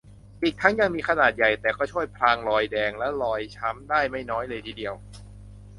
[0.43, 4.93] อีกทั้งยังมีขนาดใหญ่ แต่ก็ช่วยพรางรอยแดง และรอยช้ำได้ไม่น้อยเลยทีเดียว